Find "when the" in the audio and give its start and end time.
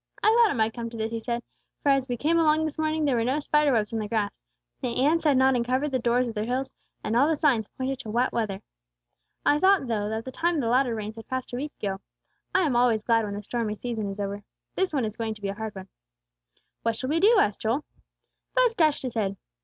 13.25-13.43